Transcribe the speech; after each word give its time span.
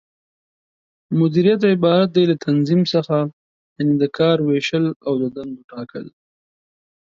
مديريت 1.19 1.61
عبارت 1.71 2.09
دى 2.15 2.21
له 2.29 2.35
تنظيم 2.45 2.81
څخه، 2.93 3.17
یعنې 3.75 3.93
د 4.01 4.03
کار 4.17 4.37
وېشل 4.47 4.85
او 5.05 5.13
د 5.21 5.23
دندو 5.35 5.63
ټاکل 5.71 6.05